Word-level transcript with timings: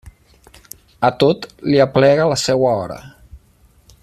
A 1.09 1.11
tot 1.23 1.45
li 1.67 1.83
aplega 1.87 2.27
la 2.33 2.41
seua 2.47 2.75
hora. 2.81 3.01